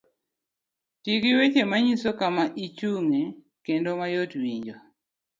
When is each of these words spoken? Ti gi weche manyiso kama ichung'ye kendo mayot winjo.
Ti 1.03 1.11
gi 1.21 1.31
weche 1.37 1.61
manyiso 1.69 2.09
kama 2.19 2.43
ichung'ye 2.65 3.23
kendo 3.65 3.89
mayot 3.99 4.31
winjo. 4.41 4.75